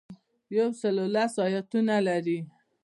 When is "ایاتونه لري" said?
1.47-2.39